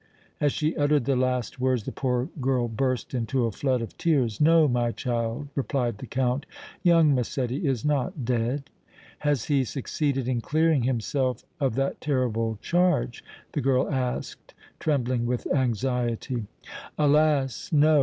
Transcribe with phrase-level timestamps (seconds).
[0.39, 4.41] As she uttered the last words, the poor girl burst into a flood of tears.
[4.41, 6.47] "No, my child," replied the Count.
[6.81, 8.71] "Young Massetti is not dead."
[9.19, 15.45] "Has he succeeded in clearing himself of that terrible charge?" the girl asked, trembling with
[15.53, 16.45] anxiety.
[16.97, 17.69] "Alas!
[17.71, 17.99] no!